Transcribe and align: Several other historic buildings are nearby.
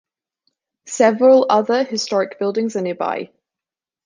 Several 0.87 1.45
other 1.47 1.83
historic 1.83 2.39
buildings 2.39 2.75
are 2.75 2.81
nearby. 2.81 3.29